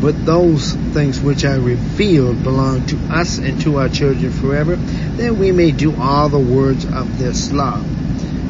But 0.00 0.24
those 0.24 0.74
things 0.92 1.20
which 1.20 1.44
are 1.44 1.58
revealed 1.58 2.42
belong 2.44 2.86
to 2.86 2.96
us 3.10 3.38
and 3.38 3.60
to 3.62 3.78
our 3.78 3.88
children 3.88 4.30
forever, 4.30 4.76
that 4.76 5.34
we 5.34 5.50
may 5.52 5.72
do 5.72 5.94
all 5.96 6.28
the 6.28 6.38
words 6.38 6.84
of 6.84 7.18
this 7.18 7.50
law. 7.52 7.80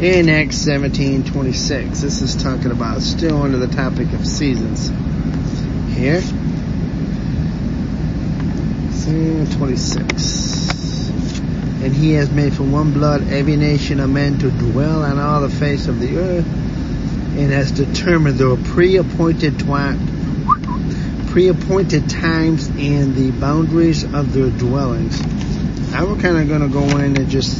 In 0.00 0.28
Acts 0.28 0.58
17:26, 0.58 2.00
this 2.00 2.20
is 2.22 2.36
talking 2.36 2.70
about 2.70 3.02
still 3.02 3.42
under 3.42 3.58
the 3.58 3.66
topic 3.66 4.12
of 4.12 4.26
seasons. 4.26 4.92
Here, 5.94 6.22
26. 9.56 11.08
And 11.82 11.94
he 11.94 12.12
has 12.12 12.30
made 12.30 12.52
from 12.52 12.72
one 12.72 12.92
blood 12.92 13.26
every 13.30 13.56
nation 13.56 14.00
of 14.00 14.10
men 14.10 14.38
to 14.40 14.50
dwell 14.50 15.02
on 15.02 15.18
all 15.18 15.40
the 15.40 15.48
face 15.48 15.86
of 15.88 15.98
the 15.98 16.18
earth, 16.18 16.44
and 16.44 17.50
has 17.50 17.70
determined 17.70 18.36
the 18.38 18.56
pre-appointed 18.72 19.58
time 19.60 20.17
pre-appointed 21.30 22.08
times 22.08 22.68
and 22.68 23.14
the 23.14 23.30
boundaries 23.32 24.02
of 24.04 24.32
their 24.32 24.50
dwellings. 24.50 25.20
Now 25.92 26.06
we're 26.06 26.20
kind 26.20 26.38
of 26.38 26.48
going 26.48 26.62
to 26.62 26.68
go 26.68 26.84
in 26.98 27.16
and 27.16 27.28
just 27.28 27.52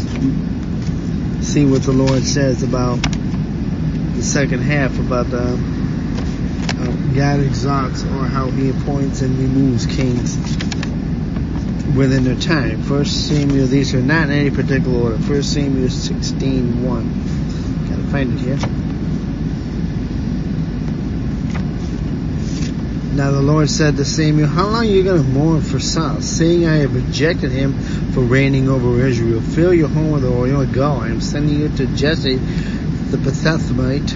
see 1.42 1.64
what 1.64 1.82
the 1.82 1.92
Lord 1.92 2.24
says 2.24 2.62
about 2.62 2.96
the 3.02 4.22
second 4.22 4.60
half, 4.60 4.98
about 4.98 5.30
the 5.30 5.52
uh, 5.52 7.14
God 7.14 7.40
exalts 7.40 8.02
or 8.04 8.24
how 8.24 8.50
He 8.50 8.70
appoints 8.70 9.20
and 9.22 9.38
removes 9.38 9.86
kings 9.86 10.36
within 11.96 12.24
their 12.24 12.36
time. 12.36 12.82
First 12.82 13.28
Samuel, 13.28 13.66
these 13.66 13.94
are 13.94 14.02
not 14.02 14.24
in 14.24 14.32
any 14.32 14.50
particular 14.50 14.98
order. 14.98 15.18
First 15.18 15.52
Samuel 15.52 15.90
16, 15.90 16.84
1. 16.84 17.88
Gotta 17.88 18.02
find 18.10 18.32
it 18.32 18.40
here. 18.40 18.77
Now 23.18 23.32
the 23.32 23.42
Lord 23.42 23.68
said 23.68 23.96
to 23.96 24.04
Samuel, 24.04 24.46
How 24.46 24.66
long 24.66 24.76
are 24.76 24.84
you 24.84 25.02
going 25.02 25.20
to 25.20 25.28
mourn 25.28 25.60
for 25.60 25.80
Saul, 25.80 26.20
seeing 26.20 26.68
I 26.68 26.76
have 26.76 26.94
rejected 26.94 27.50
him 27.50 27.76
for 28.12 28.20
reigning 28.20 28.68
over 28.68 29.04
Israel? 29.04 29.40
Fill 29.40 29.74
your 29.74 29.88
home 29.88 30.12
with 30.12 30.24
oil 30.24 30.60
and 30.60 30.72
go. 30.72 30.92
I 30.92 31.08
am 31.08 31.20
sending 31.20 31.58
you 31.58 31.68
to 31.68 31.86
Jesse 31.96 32.36
the 32.36 33.16
Bethlehemite. 33.16 34.14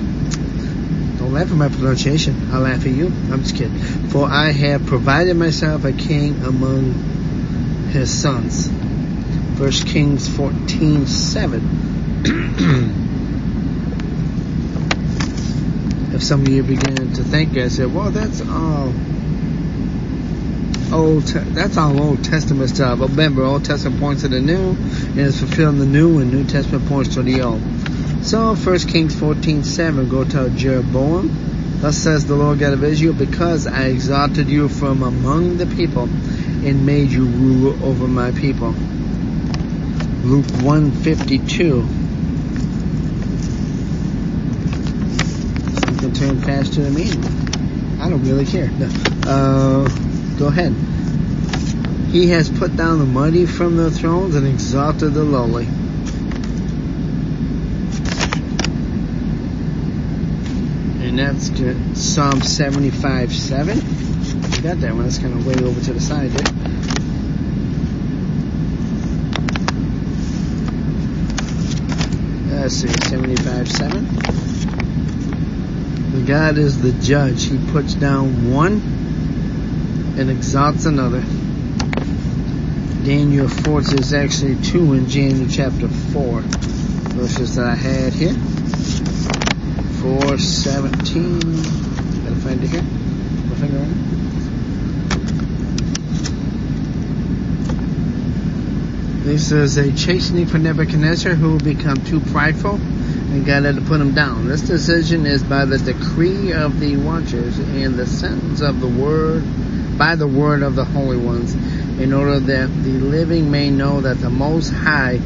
Don't 1.19 1.33
laugh 1.33 1.51
at 1.51 1.57
my 1.57 1.69
pronunciation. 1.69 2.53
I'll 2.53 2.61
laugh 2.61 2.87
at 2.87 2.93
you. 2.93 3.07
I'm 3.07 3.43
just 3.43 3.57
kidding. 3.57 3.77
For 3.77 4.25
I 4.29 4.53
have 4.53 4.87
provided 4.87 5.37
myself 5.37 5.85
a 5.85 5.93
king 5.93 6.41
among 6.45 6.93
his 7.91 8.09
sons. 8.09 8.71
First 9.59 9.85
Kings 9.89 10.29
14, 10.29 11.09
7. 11.09 12.99
if 16.23 16.29
some 16.29 16.43
of 16.43 16.49
you 16.49 16.63
begin 16.63 17.13
to 17.15 17.25
think, 17.25 17.57
I 17.57 17.67
said, 17.67 17.93
well, 17.93 18.11
that's 18.11 18.41
all 18.43 18.93
old, 20.93 21.23
that's 21.25 21.77
all 21.77 22.01
Old 22.01 22.23
Testament 22.23 22.71
stuff. 22.71 23.01
But 23.01 23.11
remember, 23.11 23.43
Old 23.43 23.65
Testament 23.65 24.01
points 24.01 24.23
to 24.23 24.29
the 24.29 24.41
new, 24.41 24.71
and 24.71 25.19
it's 25.19 25.41
fulfilling 25.41 25.79
the 25.79 25.87
new, 25.87 26.21
and 26.21 26.31
New 26.31 26.45
Testament 26.45 26.87
points 26.87 27.15
to 27.15 27.23
the 27.23 27.43
old. 27.43 27.61
So, 28.25 28.55
1 28.55 28.79
Kings 28.81 29.19
14, 29.19 29.65
7, 29.65 30.09
go 30.09 30.23
tell 30.23 30.49
Jeroboam. 30.51 31.81
Thus 31.81 31.99
says 31.99 32.25
the 32.25 32.37
Lord 32.37 32.61
God 32.61 32.75
of 32.75 32.85
Israel, 32.85 33.15
because 33.15 33.67
I 33.67 33.87
exalted 33.87 34.49
you 34.49 34.69
from 34.69 35.03
among 35.03 35.57
the 35.57 35.67
people, 35.67 36.05
and 36.05 36.87
made 36.87 37.11
you 37.11 37.25
ruler 37.25 37.85
over 37.85 38.07
my 38.07 38.31
people. 38.31 38.71
Luke 40.23 40.47
152. 40.63 42.02
Turn 46.15 46.41
fast 46.41 46.75
to 46.75 46.83
the 46.83 46.91
meeting. 46.91 47.23
I 48.01 48.09
don't 48.09 48.23
really 48.25 48.45
care. 48.45 48.71
Uh, 49.27 49.89
go 50.39 50.47
ahead. 50.49 50.73
He 52.11 52.29
has 52.29 52.51
put 52.51 52.77
down 52.77 52.99
the 52.99 53.07
mighty 53.07 53.47
from 53.47 53.77
their 53.77 53.91
thrones 53.91 54.35
and 54.35 54.47
exalted 54.47 55.15
the 55.15 55.25
lowly. 55.25 55.67
And 61.07 61.19
that's 61.19 61.49
good. 61.51 61.97
Psalm 61.97 62.43
75 62.43 63.35
7. 63.35 63.77
You 63.77 64.63
got 64.63 64.81
that 64.81 64.95
one. 64.95 65.05
That's 65.05 65.19
kind 65.19 65.35
of 65.35 65.47
way 65.47 65.55
over 65.55 65.81
to 65.81 65.93
the 65.93 66.01
side 66.01 66.31
there. 66.31 66.73
Let's 72.61 72.75
see, 72.77 72.89
75 72.89 73.69
7. 73.71 74.42
God 76.27 76.57
is 76.57 76.81
the 76.81 76.93
judge. 77.05 77.47
He 77.47 77.59
puts 77.73 77.95
down 77.95 78.53
one 78.53 78.81
and 80.17 80.31
exalts 80.31 80.85
another. 80.85 81.21
Daniel 83.05 83.49
4 83.49 83.81
is 83.81 84.15
actually 84.15 84.55
two 84.63 84.93
in 84.93 85.07
Daniel 85.07 85.49
chapter 85.51 85.89
4. 85.89 86.41
Verses 86.43 87.57
that 87.57 87.67
I 87.67 87.75
had 87.75 88.13
here. 88.13 88.35
417. 90.01 91.41
Gotta 91.41 92.37
find 92.37 92.63
it 92.63 92.71
here. 92.71 92.83
My 92.83 93.57
finger 93.57 93.79
on 93.79 93.91
it. 93.91 93.97
This 99.25 99.51
is 99.51 99.77
a 99.77 99.93
chastening 99.93 100.47
for 100.47 100.59
Nebuchadnezzar 100.59 101.35
who 101.35 101.51
will 101.53 101.59
become 101.59 101.97
too 102.05 102.21
prideful 102.21 102.79
and 103.33 103.47
God 103.47 103.65
had 103.65 103.77
to 103.77 103.81
put 103.81 104.01
him 104.01 104.15
down. 104.15 104.47
This 104.47 104.61
decision 104.61 105.25
is 105.25 105.43
by 105.43 105.65
the 105.65 105.79
decree 105.79 106.53
of 106.53 106.79
the 106.79 106.97
watchers 106.99 107.59
and 107.59 107.95
the 107.95 108.07
sentence 108.07 108.61
of 108.61 108.81
the 108.81 108.87
word, 108.87 109.43
by 109.97 110.17
the 110.17 110.27
word 110.27 110.63
of 110.63 110.75
the 110.75 110.85
holy 110.85 111.17
ones, 111.17 111.55
in 111.99 112.13
order 112.13 112.39
that 112.39 112.67
the 112.67 112.91
living 112.91 113.51
may 113.51 113.71
know 113.71 114.03
that 114.03 114.21
the 114.21 114.29
Most 114.29 114.69
High 114.69 115.19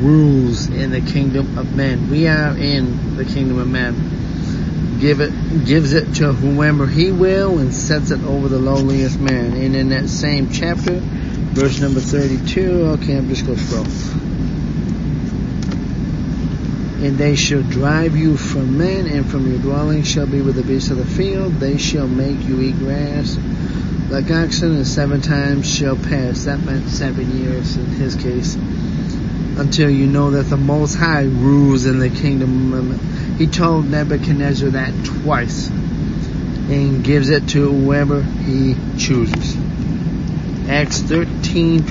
rules 0.00 0.68
in 0.68 0.92
the 0.92 1.00
kingdom 1.00 1.58
of 1.58 1.74
men. 1.74 2.08
We 2.08 2.28
are 2.28 2.56
in 2.56 3.16
the 3.16 3.24
kingdom 3.24 3.58
of 3.58 3.68
men. 3.68 4.98
Give 5.00 5.20
it, 5.20 5.32
gives 5.66 5.94
it 5.94 6.14
to 6.16 6.32
whomever 6.32 6.86
he 6.86 7.10
will 7.10 7.58
and 7.58 7.74
sets 7.74 8.12
it 8.12 8.22
over 8.22 8.48
the 8.48 8.58
lowliest 8.58 9.18
man. 9.18 9.54
And 9.54 9.74
in 9.74 9.88
that 9.88 10.08
same 10.08 10.50
chapter, 10.50 11.00
verse 11.00 11.80
number 11.80 12.00
32, 12.00 12.98
okay, 13.00 13.16
I'm 13.16 13.28
just 13.28 13.46
going 13.46 13.58
to 13.58 13.64
scroll 13.64 14.27
and 17.00 17.16
they 17.16 17.36
shall 17.36 17.62
drive 17.62 18.16
you 18.16 18.36
from 18.36 18.76
men, 18.76 19.06
and 19.06 19.24
from 19.28 19.48
your 19.48 19.60
dwelling 19.60 20.02
shall 20.02 20.26
be 20.26 20.40
with 20.40 20.56
the 20.56 20.64
beasts 20.64 20.90
of 20.90 20.96
the 20.96 21.04
field. 21.04 21.54
They 21.54 21.78
shall 21.78 22.08
make 22.08 22.44
you 22.44 22.60
eat 22.60 22.76
grass 22.76 23.38
like 24.10 24.30
oxen, 24.30 24.74
and 24.74 24.86
seven 24.86 25.20
times 25.20 25.70
shall 25.70 25.96
pass. 25.96 26.44
That 26.44 26.60
meant 26.60 26.88
seven 26.88 27.38
years 27.38 27.76
in 27.76 27.86
his 27.86 28.14
case. 28.14 28.56
Until 29.58 29.90
you 29.90 30.06
know 30.06 30.32
that 30.32 30.44
the 30.44 30.56
Most 30.56 30.94
High 30.94 31.24
rules 31.24 31.84
in 31.84 31.98
the 31.98 32.10
kingdom. 32.10 32.98
He 33.36 33.46
told 33.46 33.86
Nebuchadnezzar 33.86 34.70
that 34.70 34.92
twice, 35.04 35.68
and 35.68 37.04
gives 37.04 37.28
it 37.28 37.48
to 37.50 37.70
whoever 37.70 38.22
he 38.22 38.74
chooses. 38.98 39.56
Acts 40.68 41.00
thirteen 41.00 41.84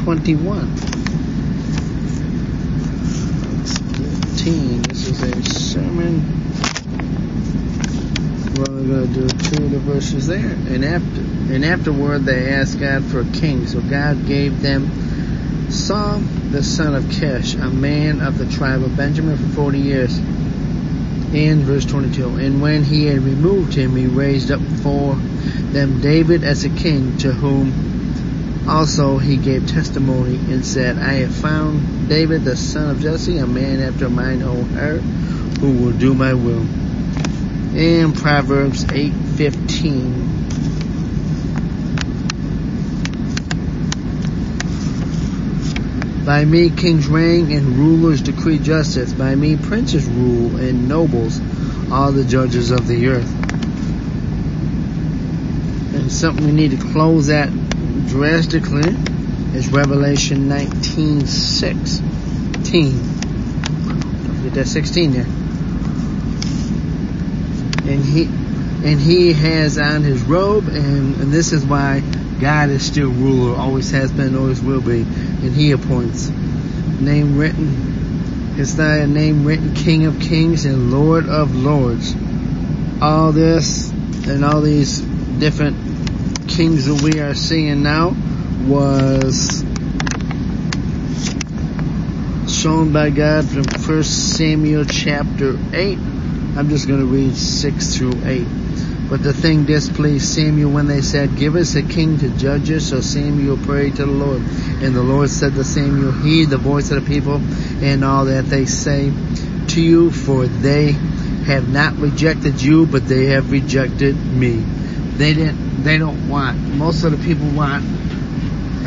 twenty 4.47 4.67
one. 4.67 4.81
13. 4.81 4.81
This 4.83 5.07
is 5.07 5.21
a 5.21 5.43
sermon. 5.43 6.21
We're 8.55 8.69
only 8.69 8.87
going 8.87 9.13
to 9.13 9.27
do 9.27 9.27
two 9.27 9.65
of 9.65 9.71
the 9.71 9.79
verses 9.79 10.27
there. 10.27 10.39
And 10.39 10.85
after, 10.85 11.21
and 11.53 11.65
afterward, 11.65 12.19
they 12.25 12.53
asked 12.53 12.79
God 12.79 13.03
for 13.05 13.21
a 13.21 13.25
king. 13.25 13.67
So 13.67 13.81
God 13.81 14.25
gave 14.25 14.61
them 14.61 15.69
Saul, 15.69 16.19
the 16.19 16.63
son 16.63 16.95
of 16.95 17.09
Kish, 17.11 17.55
a 17.55 17.69
man 17.69 18.21
of 18.21 18.37
the 18.37 18.45
tribe 18.45 18.83
of 18.83 18.95
Benjamin, 18.95 19.37
for 19.37 19.47
40 19.47 19.79
years. 19.79 20.17
In 21.33 21.63
verse 21.63 21.85
22, 21.85 22.37
and 22.37 22.61
when 22.61 22.85
he 22.85 23.05
had 23.05 23.19
removed 23.19 23.73
him, 23.73 23.97
he 23.97 24.07
raised 24.07 24.49
up 24.49 24.61
for 24.81 25.15
them 25.15 25.99
David 25.99 26.45
as 26.45 26.63
a 26.63 26.69
king, 26.69 27.17
to 27.17 27.33
whom 27.33 28.67
also, 28.69 29.17
he 29.17 29.37
gave 29.37 29.67
testimony 29.67 30.35
and 30.35 30.65
said, 30.65 30.97
I 30.97 31.13
have 31.15 31.33
found 31.33 31.96
David, 32.07 32.45
the 32.45 32.55
son 32.55 32.89
of 32.89 33.01
Jesse, 33.01 33.37
a 33.37 33.45
man 33.45 33.81
after 33.81 34.09
mine 34.09 34.41
own 34.41 34.69
heart, 34.69 35.01
who 35.59 35.71
will 35.71 35.91
do 35.91 36.13
my 36.13 36.33
will. 36.33 36.65
In 37.75 38.13
Proverbs 38.13 38.85
8:15. 38.85 40.37
By 46.25 46.45
me 46.45 46.69
kings 46.69 47.07
reign 47.07 47.51
and 47.51 47.77
rulers 47.77 48.21
decree 48.21 48.59
justice. 48.59 49.11
By 49.11 49.35
me 49.35 49.57
princes 49.57 50.05
rule 50.05 50.55
and 50.55 50.87
nobles, 50.87 51.41
all 51.91 52.13
the 52.13 52.23
judges 52.23 52.71
of 52.71 52.87
the 52.87 53.07
earth. 53.07 53.33
And 55.93 56.09
something 56.11 56.45
we 56.45 56.51
need 56.53 56.71
to 56.71 56.77
close 56.77 57.27
that 57.27 57.49
drastically 58.07 58.95
is 59.57 59.69
Revelation 59.69 60.47
19 60.47 61.25
16. 61.25 62.91
Don't 62.91 64.53
that 64.53 64.67
16 64.67 65.11
there. 65.13 65.23
And 67.91 68.05
he, 68.05 68.25
and 68.25 68.99
he 68.99 69.33
has 69.33 69.79
on 69.79 70.03
his 70.03 70.21
robe, 70.21 70.67
and, 70.67 71.15
and 71.15 71.31
this 71.33 71.53
is 71.53 71.65
why 71.65 72.01
God 72.39 72.69
is 72.69 72.85
still 72.85 73.09
ruler, 73.09 73.57
always 73.57 73.89
has 73.91 74.11
been, 74.11 74.35
always 74.35 74.61
will 74.61 74.81
be, 74.81 75.01
and 75.01 75.55
he 75.55 75.71
appoints. 75.71 76.29
Name 76.29 77.35
written, 77.39 78.53
his 78.57 78.77
name 78.77 79.43
written 79.43 79.73
King 79.73 80.05
of 80.05 80.19
Kings 80.19 80.65
and 80.65 80.91
Lord 80.91 81.27
of 81.27 81.55
Lords. 81.55 82.15
All 83.01 83.31
this 83.31 83.89
and 83.89 84.45
all 84.45 84.61
these 84.61 84.99
different 84.99 85.77
kings 86.47 86.85
that 86.85 87.01
we 87.01 87.19
are 87.21 87.33
seeing 87.33 87.81
now 87.81 88.15
was 88.65 89.63
shown 92.49 92.91
by 92.91 93.09
God 93.09 93.45
from 93.45 93.63
1 93.63 94.03
Samuel 94.03 94.85
chapter 94.85 95.57
8. 95.73 95.97
I'm 96.57 96.69
just 96.69 96.87
going 96.87 96.99
to 97.01 97.05
read 97.05 97.35
6 97.35 97.95
through 97.95 98.25
8. 98.25 98.47
But 99.09 99.23
the 99.23 99.31
thing 99.31 99.65
displeased 99.65 100.25
Samuel 100.25 100.71
when 100.71 100.87
they 100.87 101.01
said, 101.01 101.37
Give 101.37 101.55
us 101.55 101.75
a 101.75 101.83
king 101.83 102.17
to 102.19 102.29
judge 102.37 102.69
us. 102.71 102.89
So 102.89 102.99
Samuel 102.99 103.57
prayed 103.57 103.95
to 103.97 104.05
the 104.05 104.11
Lord. 104.11 104.41
And 104.41 104.93
the 104.93 105.03
Lord 105.03 105.29
said 105.29 105.53
to 105.53 105.63
Samuel, 105.63 106.11
Heed 106.11 106.45
the 106.45 106.57
voice 106.57 106.91
of 106.91 107.05
the 107.05 107.09
people 107.09 107.35
and 107.35 108.03
all 108.03 108.25
that 108.25 108.45
they 108.45 108.65
say 108.65 109.13
to 109.69 109.81
you, 109.81 110.11
for 110.11 110.45
they 110.45 110.91
have 110.91 111.69
not 111.69 111.95
rejected 111.97 112.61
you, 112.61 112.85
but 112.85 113.07
they 113.07 113.27
have 113.27 113.51
rejected 113.51 114.15
me. 114.15 114.55
They 114.57 115.33
didn't, 115.33 115.83
they 115.83 115.97
don't 115.97 116.27
want, 116.27 116.59
most 116.59 117.03
of 117.05 117.11
the 117.11 117.25
people 117.25 117.47
want, 117.49 117.85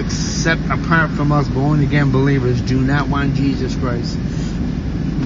except 0.00 0.62
apart 0.71 1.11
from 1.11 1.30
us 1.30 1.47
born 1.49 1.80
again 1.83 2.11
believers, 2.11 2.61
do 2.62 2.80
not 2.80 3.09
want 3.09 3.35
Jesus 3.35 3.76
Christ 3.76 4.19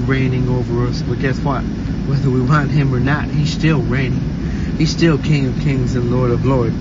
reigning 0.06 0.48
over 0.48 0.86
us. 0.86 1.00
But 1.02 1.20
guess 1.20 1.38
what? 1.38 1.62
Whether 1.62 2.28
we 2.28 2.42
want 2.42 2.70
him 2.70 2.94
or 2.94 3.00
not, 3.00 3.28
he's 3.28 3.52
still 3.52 3.80
reigning. 3.80 4.20
He's 4.76 4.90
still 4.90 5.16
King 5.18 5.46
of 5.46 5.60
Kings 5.60 5.94
and 5.94 6.10
Lord 6.10 6.30
of 6.30 6.44
Lords. 6.44 6.74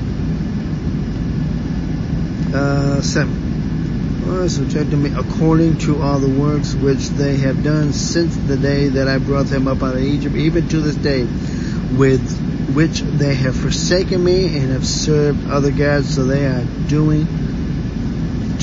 Uh, 2.54 3.02
seven. 3.02 4.50
subjected 4.50 4.98
me 4.98 5.14
according 5.16 5.78
to 5.78 6.02
all 6.02 6.20
the 6.20 6.40
works 6.40 6.74
which 6.74 7.08
they 7.10 7.38
have 7.38 7.64
done 7.64 7.94
since 7.94 8.36
the 8.36 8.58
day 8.58 8.90
that 8.90 9.08
I 9.08 9.20
brought 9.20 9.46
them 9.46 9.68
up 9.68 9.82
out 9.84 9.96
of 9.96 10.02
Egypt, 10.02 10.36
even 10.36 10.68
to 10.70 10.80
this 10.80 10.96
day, 10.96 11.24
with 11.24 12.40
which 12.74 13.02
they 13.02 13.36
have 13.36 13.56
forsaken 13.56 14.24
me 14.24 14.58
and 14.58 14.72
have 14.72 14.86
served 14.86 15.48
other 15.48 15.72
gods, 15.72 16.16
so 16.16 16.26
they 16.26 16.46
are 16.46 16.64
doing 16.88 17.28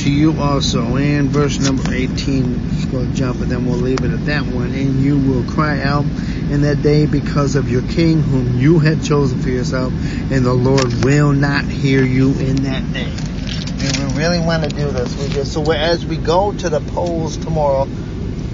to 0.00 0.10
you 0.10 0.40
also. 0.40 0.96
And 0.96 1.28
verse 1.28 1.58
number 1.58 1.92
18, 1.92 2.70
just 2.70 2.90
going 2.90 3.10
to 3.10 3.16
jump 3.16 3.40
and 3.40 3.50
then 3.50 3.66
we'll 3.66 3.76
leave 3.76 4.02
it 4.02 4.10
at 4.10 4.24
that 4.26 4.46
one. 4.46 4.72
And 4.72 5.00
you 5.00 5.18
will 5.18 5.44
cry 5.44 5.82
out 5.82 6.04
in 6.04 6.62
that 6.62 6.82
day 6.82 7.06
because 7.06 7.54
of 7.54 7.70
your 7.70 7.82
king 7.82 8.22
whom 8.22 8.58
you 8.58 8.78
have 8.78 9.04
chosen 9.04 9.40
for 9.40 9.50
yourself, 9.50 9.92
and 9.92 10.44
the 10.44 10.52
Lord 10.52 11.04
will 11.04 11.32
not 11.32 11.64
hear 11.64 12.02
you 12.02 12.32
in 12.32 12.56
that 12.64 12.92
day. 12.92 13.12
And 13.12 14.12
we 14.12 14.18
really 14.18 14.40
want 14.40 14.64
to 14.64 14.70
do 14.70 14.90
this. 14.90 15.16
We 15.16 15.28
just, 15.34 15.52
so 15.52 15.70
as 15.70 16.04
we 16.04 16.16
go 16.16 16.52
to 16.52 16.68
the 16.68 16.80
polls 16.80 17.36
tomorrow, 17.36 17.86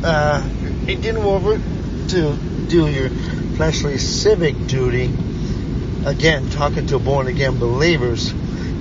uh, 0.04 0.46
it 0.86 1.00
didn't 1.00 1.22
over 1.22 1.56
to 2.08 2.36
do 2.68 2.88
your 2.88 3.08
fleshly 3.56 3.98
civic 3.98 4.66
duty. 4.66 5.12
Again, 6.04 6.50
talking 6.50 6.86
to 6.88 6.98
born 6.98 7.26
again 7.28 7.58
believers, 7.58 8.32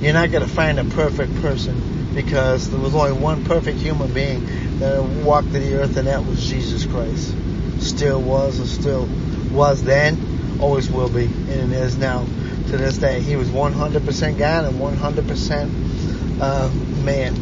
you're 0.02 0.14
not 0.14 0.32
going 0.32 0.44
to 0.44 0.50
find 0.50 0.80
a 0.80 0.84
perfect 0.84 1.34
person 1.42 1.95
because 2.16 2.72
there 2.72 2.80
was 2.80 2.96
only 2.96 3.12
one 3.12 3.44
perfect 3.44 3.78
human 3.78 4.12
being 4.14 4.46
that 4.80 5.04
walked 5.24 5.52
the 5.52 5.76
earth, 5.76 5.98
and 5.98 6.08
that 6.08 6.26
was 6.26 6.50
Jesus 6.50 6.86
Christ. 6.86 7.36
Still 7.80 8.22
was, 8.22 8.58
and 8.58 8.68
still 8.68 9.08
was 9.52 9.84
then, 9.84 10.58
always 10.60 10.90
will 10.90 11.10
be, 11.10 11.26
and 11.26 11.74
it 11.74 11.78
is 11.78 11.98
now 11.98 12.26
to 12.70 12.78
this 12.78 12.98
day. 12.98 13.20
He 13.20 13.36
was 13.36 13.50
100% 13.50 14.38
God 14.38 14.66
and 14.66 14.80
100% 14.80 16.42
uh, 16.42 16.70
man. 17.04 17.36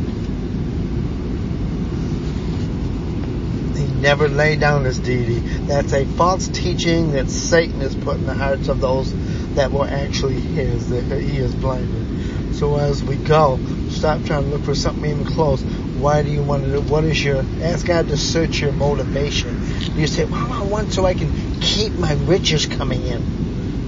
He 3.75 4.01
never 4.01 4.27
laid 4.27 4.60
down 4.60 4.86
his 4.86 4.98
deity. 5.00 5.39
That's 5.68 5.93
a 5.93 6.06
false 6.06 6.48
teaching 6.48 7.12
that 7.12 7.30
Satan 7.30 7.80
has 7.82 7.95
put 7.95 8.17
in 8.17 8.26
the 8.26 8.34
hearts 8.34 8.67
of 8.69 8.82
those 8.82 9.13
that 9.54 9.71
were 9.71 9.88
actually 9.88 10.39
his, 10.39 10.89
that 10.89 11.21
he 11.21 11.38
is 11.38 11.54
blinded. 11.54 12.56
So 12.56 12.78
as 12.78 13.04
we 13.04 13.17
go, 13.17 13.60
Stop 14.04 14.26
trying 14.26 14.44
to 14.44 14.50
look 14.50 14.63
for 14.63 14.76
something 14.76 15.10
even 15.10 15.24
close. 15.24 15.62
Why 16.02 16.24
do 16.24 16.30
you 16.30 16.44
want 16.44 16.66
to 16.66 16.72
do? 16.74 16.82
What 16.92 17.06
is 17.06 17.24
your? 17.24 17.46
Ask 17.62 17.86
God 17.86 18.10
to 18.10 18.18
search 18.18 18.62
your 18.62 18.74
motivation. 18.74 19.56
You 19.96 20.08
say, 20.08 20.26
"Well, 20.26 20.52
I 20.52 20.62
want 20.63 20.92
so 20.92 21.06
I 21.06 21.13
can 21.13 21.32
keep 21.62 21.98
my 21.98 22.12
riches 22.26 22.66
coming 22.66 23.02
in, 23.02 23.22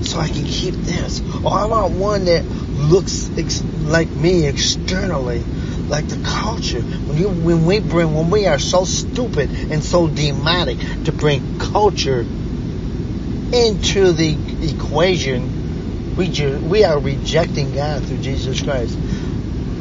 so 0.06 0.17
I 0.17 0.30
can 0.30 0.45
keep 0.45 0.73
this." 0.86 1.21
Or 1.43 1.51
I 1.51 1.65
want 1.65 1.95
one 1.95 2.23
that 2.32 2.45
looks 2.78 3.30
ex- 3.38 3.62
like 3.84 4.08
me 4.15 4.45
externally, 4.47 5.43
like 5.89 6.08
the 6.08 6.15
culture. 6.23 6.80
When 6.80 7.17
you, 7.17 7.28
when 7.28 7.65
we 7.65 7.82
bring, 7.82 8.15
when 8.15 8.30
we 8.30 8.47
are 8.47 8.58
so 8.58 8.86
stupid 8.86 9.49
and 9.69 9.84
so 9.84 10.08
demonic 10.08 10.78
to 11.04 11.12
bring 11.12 11.41
culture 11.60 12.23
into 13.51 14.13
the 14.13 14.34
equation, 14.62 16.15
we 16.17 16.30
ju- 16.30 16.62
we 16.69 16.86
are 16.86 16.99
rejecting 16.99 17.73
God 17.73 18.01
through 18.06 18.19
Jesus 18.19 18.62
Christ. 18.62 18.97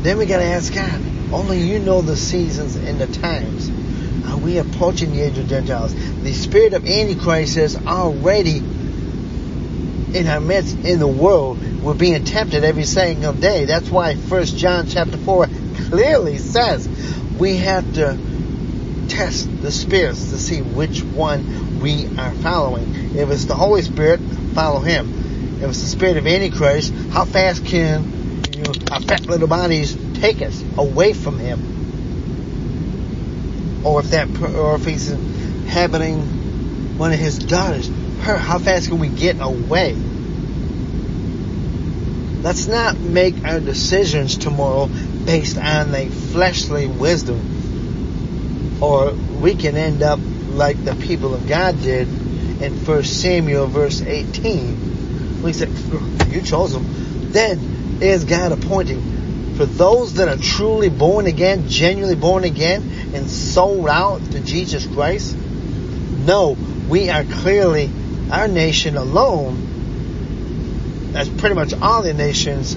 Then 0.04 0.18
we 0.18 0.26
got 0.26 0.36
to 0.36 0.44
ask 0.44 0.74
God. 0.74 1.00
Only 1.32 1.60
you 1.60 1.78
know 1.78 2.02
the 2.02 2.14
seasons 2.14 2.76
and 2.76 3.00
the 3.00 3.06
times. 3.06 3.70
Are 4.28 4.36
we 4.36 4.58
approaching 4.58 5.12
the 5.12 5.22
age 5.22 5.38
of 5.38 5.48
Gentiles? 5.48 5.94
The 5.94 6.34
spirit 6.34 6.74
of 6.74 6.86
Antichrist 6.86 7.56
is 7.56 7.74
already 7.74 8.58
in 8.58 10.26
our 10.28 10.40
midst 10.40 10.76
in 10.76 10.98
the 10.98 11.08
world. 11.08 11.58
We're 11.82 11.94
being 11.94 12.22
tempted 12.22 12.64
every 12.64 12.84
single 12.84 13.32
day. 13.32 13.64
That's 13.64 13.88
why 13.88 14.16
First 14.16 14.58
John 14.58 14.88
chapter 14.88 15.16
four 15.16 15.46
clearly 15.88 16.36
says 16.36 16.86
we 17.38 17.56
have 17.56 17.94
to 17.94 18.18
test 19.08 19.62
the 19.62 19.72
spirits 19.72 20.28
to 20.32 20.38
see 20.38 20.60
which 20.60 21.02
one 21.02 21.80
we 21.80 22.06
are 22.18 22.32
following. 22.32 23.16
If 23.16 23.30
it's 23.30 23.46
the 23.46 23.54
Holy 23.54 23.80
Spirit, 23.80 24.20
follow 24.52 24.80
Him. 24.80 25.62
If 25.62 25.70
it's 25.70 25.80
the 25.80 25.88
spirit 25.88 26.18
of 26.18 26.26
Antichrist, 26.26 26.92
how 27.10 27.24
fast 27.24 27.64
can 27.64 28.13
you 28.54 28.64
our 28.90 29.00
fat 29.00 29.26
little 29.26 29.48
bodies 29.48 29.96
take 30.14 30.40
us 30.42 30.62
away 30.76 31.12
from 31.12 31.38
Him. 31.38 31.60
Or 33.84 34.00
if 34.00 34.10
that, 34.10 34.28
or 34.40 34.76
if 34.76 34.84
He's 34.84 35.10
inhabiting 35.10 36.96
one 36.96 37.12
of 37.12 37.18
His 37.18 37.38
daughters, 37.38 37.88
her, 38.22 38.36
how 38.36 38.58
fast 38.58 38.88
can 38.88 38.98
we 38.98 39.08
get 39.08 39.36
away? 39.40 39.94
Let's 42.42 42.66
not 42.66 42.98
make 42.98 43.44
our 43.44 43.60
decisions 43.60 44.36
tomorrow 44.36 44.86
based 45.24 45.56
on 45.58 45.94
a 45.94 46.08
fleshly 46.08 46.86
wisdom, 46.86 48.82
or 48.82 49.12
we 49.12 49.54
can 49.54 49.76
end 49.76 50.02
up 50.02 50.20
like 50.48 50.82
the 50.84 50.94
people 50.94 51.34
of 51.34 51.48
God 51.48 51.80
did 51.82 52.06
in 52.62 52.72
1 52.84 53.04
Samuel 53.04 53.66
verse 53.66 54.00
18. 54.02 55.42
We 55.42 55.52
said, 55.52 55.70
you 56.30 56.42
chose 56.42 56.72
them. 56.72 56.84
Then 57.32 57.73
is 58.00 58.24
God 58.24 58.52
appointing 58.52 59.56
for 59.56 59.66
those 59.66 60.14
that 60.14 60.28
are 60.28 60.36
truly 60.36 60.88
born 60.88 61.26
again, 61.26 61.68
genuinely 61.68 62.16
born 62.16 62.44
again, 62.44 62.82
and 63.14 63.28
sold 63.28 63.88
out 63.88 64.20
to 64.32 64.40
Jesus 64.40 64.86
Christ? 64.86 65.36
No, 66.26 66.56
we 66.88 67.10
are 67.10 67.24
clearly, 67.24 67.90
our 68.30 68.48
nation 68.48 68.96
alone, 68.96 71.12
that's 71.12 71.28
pretty 71.28 71.54
much 71.54 71.72
all 71.74 72.02
the 72.02 72.12
nations, 72.12 72.76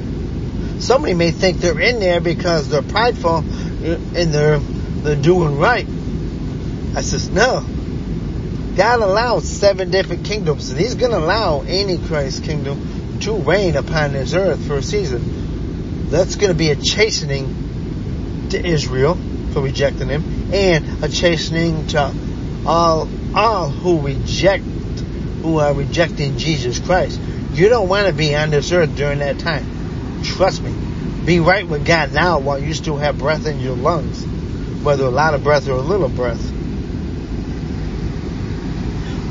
somebody 0.85 1.15
may 1.15 1.31
think 1.31 1.57
they're 1.57 1.79
in 1.79 1.99
there 1.99 2.21
because 2.21 2.69
they're 2.69 2.83
prideful 2.83 3.37
and 3.37 4.33
they're, 4.33 4.59
they're 4.59 5.15
doing 5.15 5.57
right. 5.57 5.87
I 6.95 7.01
says, 7.01 7.29
no. 7.29 7.65
God 8.75 9.01
allows 9.01 9.49
seven 9.49 9.89
different 9.89 10.25
kingdoms, 10.25 10.69
and 10.69 10.79
He's 10.79 10.93
going 10.93 11.11
to 11.11 11.17
allow 11.17 11.63
Antichrist 11.63 12.43
kingdom 12.43 12.96
to 13.21 13.33
reign 13.33 13.75
upon 13.75 14.13
this 14.13 14.33
earth 14.33 14.65
for 14.65 14.77
a 14.77 14.83
season. 14.83 16.09
That's 16.09 16.35
going 16.35 16.51
to 16.51 16.57
be 16.57 16.71
a 16.71 16.75
chastening 16.75 18.47
to 18.49 18.65
Israel 18.65 19.17
for 19.51 19.61
rejecting 19.61 20.09
him, 20.09 20.53
and 20.53 21.03
a 21.03 21.09
chastening 21.09 21.87
to 21.87 22.13
all 22.65 23.07
all 23.35 23.69
who 23.69 24.01
reject 24.01 24.63
who 24.63 25.59
are 25.59 25.73
rejecting 25.73 26.37
Jesus 26.37 26.79
Christ. 26.79 27.19
You 27.53 27.69
don't 27.69 27.89
want 27.89 28.07
to 28.07 28.13
be 28.13 28.35
on 28.35 28.49
this 28.51 28.71
earth 28.71 28.95
during 28.95 29.19
that 29.19 29.39
time. 29.39 30.23
Trust 30.23 30.61
me. 30.61 30.73
Be 31.25 31.39
right 31.39 31.67
with 31.67 31.85
God 31.85 32.13
now 32.13 32.39
while 32.39 32.59
you 32.59 32.73
still 32.73 32.97
have 32.97 33.17
breath 33.17 33.45
in 33.45 33.59
your 33.59 33.75
lungs, 33.75 34.25
whether 34.83 35.03
a 35.03 35.09
lot 35.09 35.33
of 35.33 35.43
breath 35.43 35.67
or 35.67 35.73
a 35.73 35.81
little 35.81 36.09
breath. 36.09 36.41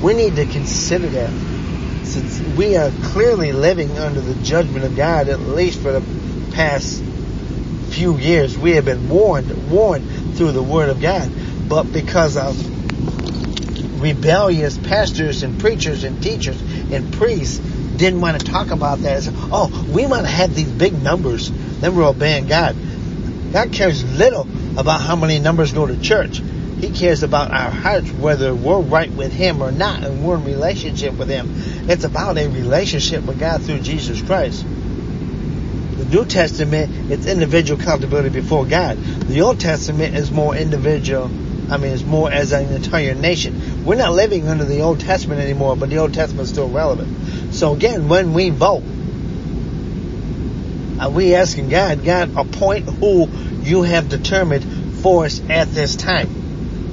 We 0.02 0.14
need 0.14 0.36
to 0.36 0.44
consider 0.44 1.08
that 1.08 1.32
we 2.56 2.76
are 2.76 2.90
clearly 3.02 3.52
living 3.52 3.98
under 3.98 4.20
the 4.20 4.34
judgment 4.42 4.84
of 4.84 4.96
God, 4.96 5.28
at 5.28 5.40
least 5.40 5.80
for 5.80 5.92
the 5.92 6.02
past 6.52 7.02
few 7.90 8.16
years, 8.18 8.56
we 8.58 8.72
have 8.72 8.84
been 8.84 9.08
warned, 9.08 9.70
warned 9.70 10.36
through 10.36 10.52
the 10.52 10.62
Word 10.62 10.88
of 10.88 11.00
God. 11.00 11.30
But 11.68 11.84
because 11.92 12.36
of 12.36 12.56
rebellious 14.00 14.76
pastors 14.78 15.42
and 15.42 15.58
preachers 15.58 16.04
and 16.04 16.22
teachers 16.22 16.60
and 16.92 17.12
priests, 17.14 17.58
didn't 17.58 18.20
want 18.20 18.38
to 18.38 18.46
talk 18.46 18.70
about 18.70 18.98
that. 19.00 19.16
As, 19.16 19.30
oh, 19.34 19.86
we 19.90 20.06
want 20.06 20.22
to 20.22 20.30
have 20.30 20.54
these 20.54 20.70
big 20.70 21.02
numbers. 21.02 21.50
Then 21.80 21.96
we're 21.96 22.06
obeying 22.06 22.46
God. 22.46 22.76
God 23.52 23.72
cares 23.72 24.04
little 24.18 24.46
about 24.78 25.00
how 25.00 25.16
many 25.16 25.38
numbers 25.38 25.72
go 25.72 25.86
to 25.86 25.98
church. 26.00 26.42
He 26.78 26.90
cares 26.90 27.22
about 27.22 27.50
our 27.50 27.70
hearts, 27.70 28.10
whether 28.10 28.54
we're 28.54 28.80
right 28.80 29.10
with 29.10 29.32
Him 29.32 29.62
or 29.62 29.72
not, 29.72 30.02
and 30.02 30.26
we're 30.26 30.36
in 30.36 30.44
relationship 30.44 31.14
with 31.14 31.30
Him. 31.30 31.50
It's 31.88 32.04
about 32.04 32.38
a 32.38 32.48
relationship 32.48 33.24
with 33.24 33.38
God 33.38 33.62
through 33.62 33.80
Jesus 33.80 34.20
Christ. 34.22 34.64
The 34.64 36.04
New 36.04 36.24
Testament, 36.24 37.10
it's 37.10 37.26
individual 37.26 37.80
accountability 37.80 38.28
before 38.28 38.66
God. 38.66 38.98
The 38.98 39.40
Old 39.40 39.60
Testament 39.60 40.16
is 40.16 40.30
more 40.30 40.54
individual. 40.54 41.30
I 41.70 41.78
mean, 41.78 41.92
it's 41.92 42.02
more 42.02 42.30
as 42.30 42.52
an 42.52 42.72
entire 42.72 43.14
nation. 43.14 43.84
We're 43.84 43.96
not 43.96 44.12
living 44.12 44.48
under 44.48 44.64
the 44.64 44.80
Old 44.80 45.00
Testament 45.00 45.40
anymore, 45.40 45.76
but 45.76 45.90
the 45.90 45.98
Old 45.98 46.14
Testament 46.14 46.44
is 46.44 46.50
still 46.50 46.68
relevant. 46.68 47.54
So 47.54 47.74
again, 47.74 48.08
when 48.08 48.34
we 48.34 48.50
vote, 48.50 48.82
are 51.00 51.10
we 51.10 51.34
asking 51.34 51.68
God, 51.68 52.04
God, 52.04 52.36
appoint 52.36 52.84
who 52.88 53.28
you 53.62 53.82
have 53.82 54.08
determined 54.08 54.96
for 55.02 55.24
us 55.24 55.40
at 55.48 55.68
this 55.68 55.96
time? 55.96 56.46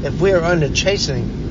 if 0.03 0.19
we 0.19 0.33
are 0.33 0.43
under 0.43 0.69
chastening, 0.69 1.42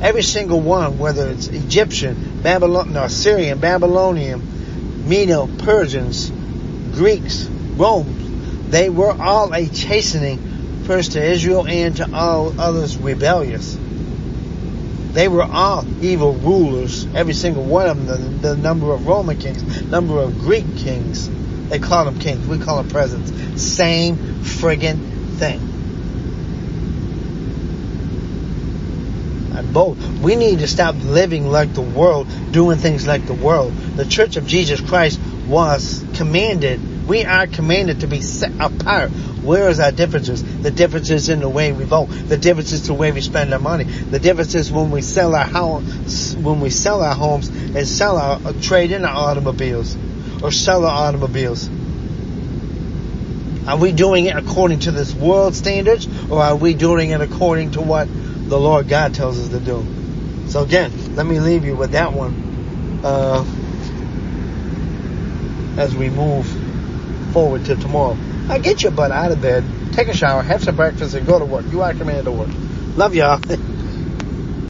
every 0.00 0.22
single 0.22 0.60
one, 0.60 0.98
whether 0.98 1.28
it's 1.28 1.48
Egyptian, 1.48 2.40
Babylon, 2.42 2.92
no, 2.92 3.08
Syrian, 3.08 3.58
Babylonian, 3.58 5.08
Medo, 5.08 5.48
Persians, 5.58 6.30
Greeks, 6.92 7.44
Rome, 7.76 8.66
they 8.70 8.90
were 8.90 9.12
all 9.12 9.54
a 9.54 9.66
chastening 9.68 10.82
first 10.84 11.12
to 11.12 11.22
Israel 11.22 11.66
and 11.66 11.96
to 11.96 12.14
all 12.14 12.58
others 12.60 12.96
rebellious. 12.96 13.78
They 15.12 15.28
were 15.28 15.44
all 15.44 15.84
evil 16.02 16.34
rulers, 16.34 17.06
every 17.14 17.32
single 17.32 17.64
one 17.64 17.88
of 17.88 18.06
them, 18.06 18.40
the, 18.40 18.48
the 18.48 18.56
number 18.56 18.92
of 18.92 19.06
Roman 19.06 19.38
kings, 19.38 19.82
number 19.84 20.18
of 20.20 20.38
Greek 20.38 20.76
kings. 20.76 21.30
They 21.68 21.78
call 21.78 22.04
them 22.04 22.18
kings, 22.18 22.46
we 22.46 22.58
call 22.58 22.76
them 22.76 22.90
presidents. 22.90 23.62
Same 23.62 24.16
friggin' 24.16 25.36
thing. 25.38 25.75
Both. 29.62 29.98
We 30.20 30.36
need 30.36 30.60
to 30.60 30.66
stop 30.66 30.94
living 30.96 31.46
like 31.46 31.74
the 31.74 31.82
world, 31.82 32.28
doing 32.50 32.78
things 32.78 33.06
like 33.06 33.26
the 33.26 33.34
world. 33.34 33.72
The 33.96 34.04
Church 34.04 34.36
of 34.36 34.46
Jesus 34.46 34.80
Christ 34.80 35.20
was 35.48 36.04
commanded, 36.14 36.80
we 37.06 37.24
are 37.24 37.46
commanded 37.46 38.00
to 38.00 38.08
be 38.08 38.20
set 38.20 38.52
apart. 38.58 39.10
Where 39.42 39.68
is 39.68 39.78
our 39.78 39.92
differences? 39.92 40.42
The 40.62 40.72
differences 40.72 41.28
in 41.28 41.40
the 41.40 41.48
way 41.48 41.72
we 41.72 41.84
vote. 41.84 42.06
The 42.06 42.36
differences 42.36 42.80
in 42.80 42.94
the 42.94 43.00
way 43.00 43.12
we 43.12 43.20
spend 43.20 43.52
our 43.52 43.60
money. 43.60 43.84
The 43.84 44.18
differences 44.18 44.72
when 44.72 44.90
we 44.90 45.02
sell 45.02 45.34
our 45.34 45.46
house, 45.46 46.34
when 46.34 46.60
we 46.60 46.70
sell 46.70 47.02
our 47.02 47.14
homes 47.14 47.48
and 47.48 47.86
sell 47.86 48.16
our, 48.16 48.40
uh, 48.44 48.52
trade 48.60 48.90
in 48.90 49.04
our 49.04 49.30
automobiles 49.30 49.96
or 50.42 50.50
sell 50.50 50.84
our 50.84 51.08
automobiles. 51.08 51.70
Are 53.68 53.78
we 53.78 53.92
doing 53.92 54.26
it 54.26 54.36
according 54.36 54.80
to 54.80 54.90
this 54.90 55.14
world 55.14 55.54
standards 55.54 56.08
or 56.28 56.42
are 56.42 56.56
we 56.56 56.74
doing 56.74 57.10
it 57.10 57.20
according 57.20 57.72
to 57.72 57.80
what 57.80 58.08
the 58.48 58.58
Lord 58.58 58.88
God 58.88 59.14
tells 59.14 59.38
us 59.38 59.48
to 59.50 59.60
do. 59.60 59.84
So 60.46 60.62
again, 60.62 60.92
let 61.14 61.26
me 61.26 61.40
leave 61.40 61.64
you 61.64 61.76
with 61.76 61.92
that 61.92 62.12
one 62.12 62.32
uh, 63.02 63.44
as 65.76 65.96
we 65.96 66.10
move 66.10 66.46
forward 67.32 67.64
to 67.64 67.76
tomorrow. 67.76 68.16
I 68.48 68.58
get 68.58 68.82
your 68.82 68.92
butt 68.92 69.10
out 69.10 69.32
of 69.32 69.40
bed, 69.40 69.64
take 69.92 70.08
a 70.08 70.14
shower, 70.14 70.42
have 70.42 70.62
some 70.62 70.76
breakfast, 70.76 71.14
and 71.14 71.26
go 71.26 71.38
to 71.38 71.44
work. 71.44 71.64
You 71.70 71.82
are 71.82 71.92
commanded 71.94 72.24
to 72.26 72.32
work. 72.32 72.50
Love 72.96 73.14
y'all. 73.14 73.40